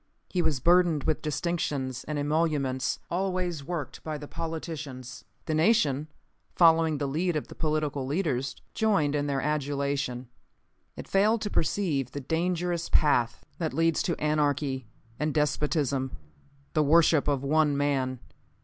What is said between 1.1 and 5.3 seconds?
distinctions and emoluments, always worked by the politicians,